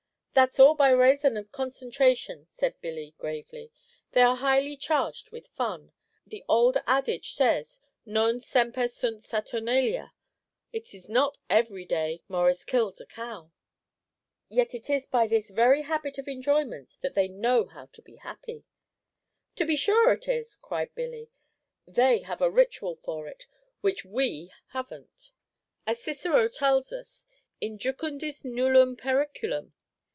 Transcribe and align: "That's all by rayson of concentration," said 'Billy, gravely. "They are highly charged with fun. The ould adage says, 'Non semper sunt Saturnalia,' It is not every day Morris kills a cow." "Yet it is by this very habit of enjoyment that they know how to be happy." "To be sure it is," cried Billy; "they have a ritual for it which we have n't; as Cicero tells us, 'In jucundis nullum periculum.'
"That's 0.33 0.61
all 0.61 0.75
by 0.75 0.91
rayson 0.91 1.35
of 1.35 1.51
concentration," 1.51 2.45
said 2.47 2.79
'Billy, 2.79 3.13
gravely. 3.17 3.69
"They 4.13 4.21
are 4.21 4.37
highly 4.37 4.77
charged 4.77 5.29
with 5.29 5.47
fun. 5.47 5.91
The 6.25 6.45
ould 6.49 6.77
adage 6.87 7.33
says, 7.33 7.81
'Non 8.05 8.39
semper 8.39 8.87
sunt 8.87 9.21
Saturnalia,' 9.23 10.13
It 10.71 10.93
is 10.93 11.09
not 11.09 11.37
every 11.49 11.83
day 11.83 12.23
Morris 12.29 12.63
kills 12.63 13.01
a 13.01 13.05
cow." 13.05 13.51
"Yet 14.47 14.73
it 14.73 14.89
is 14.89 15.05
by 15.05 15.27
this 15.27 15.49
very 15.49 15.81
habit 15.81 16.17
of 16.17 16.29
enjoyment 16.29 16.95
that 17.01 17.13
they 17.13 17.27
know 17.27 17.65
how 17.65 17.87
to 17.87 18.01
be 18.01 18.15
happy." 18.15 18.63
"To 19.57 19.65
be 19.65 19.75
sure 19.75 20.13
it 20.13 20.29
is," 20.29 20.55
cried 20.55 20.95
Billy; 20.95 21.27
"they 21.85 22.19
have 22.19 22.41
a 22.41 22.49
ritual 22.49 22.95
for 23.03 23.27
it 23.27 23.47
which 23.81 24.05
we 24.05 24.49
have 24.67 24.93
n't; 24.93 25.33
as 25.85 26.01
Cicero 26.01 26.47
tells 26.47 26.93
us, 26.93 27.25
'In 27.59 27.77
jucundis 27.77 28.45
nullum 28.45 28.95
periculum.' 28.95 29.73